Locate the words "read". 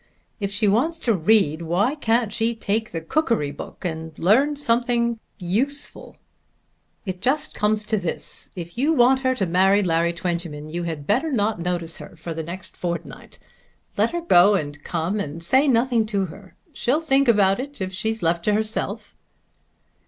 1.13-1.61